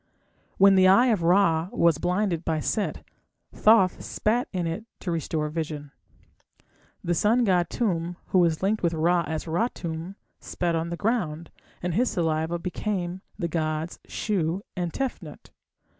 When 0.57 0.73
the 0.73 0.87
Eye 0.87 1.09
of 1.13 1.21
Ra 1.21 1.69
was 1.71 1.99
blinded 1.99 2.43
by 2.43 2.59
Set, 2.59 3.05
Thoth 3.53 4.01
spat 4.03 4.47
in 4.51 4.65
it 4.65 4.83
to 5.01 5.11
restore 5.11 5.47
vision. 5.49 5.91
The 7.03 7.13
sun 7.13 7.43
god 7.43 7.69
Tum, 7.69 8.17
who 8.29 8.39
was 8.39 8.63
linked 8.63 8.81
with 8.81 8.95
Ra 8.95 9.23
as 9.27 9.47
Ra 9.47 9.67
Tum, 9.71 10.15
spat 10.39 10.73
on 10.75 10.89
the 10.89 10.97
ground, 10.97 11.51
and 11.83 11.93
his 11.93 12.09
saliva 12.09 12.57
became 12.57 13.21
the 13.37 13.47
gods 13.47 13.99
Shu 14.07 14.63
and 14.75 14.91
Tefnut. 14.91 15.51